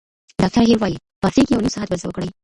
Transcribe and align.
ډاکټره 0.41 0.63
هیر 0.69 0.77
وايي، 0.81 0.97
پاڅېږئ 1.21 1.53
او 1.55 1.63
نیم 1.63 1.73
ساعت 1.75 1.87
بل 1.89 1.99
څه 2.03 2.07
وکړئ. 2.07 2.29